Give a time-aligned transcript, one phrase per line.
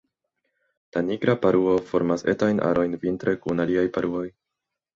[0.97, 4.27] La Nigra paruo formas etajn arojn vintre kun aliaj paruoj.